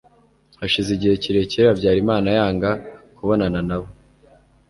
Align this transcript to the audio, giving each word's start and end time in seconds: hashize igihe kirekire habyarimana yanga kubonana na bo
hashize 0.59 0.89
igihe 0.93 1.15
kirekire 1.23 1.63
habyarimana 1.69 2.27
yanga 2.37 2.69
kubonana 3.15 3.59
na 3.69 3.77
bo 3.81 3.87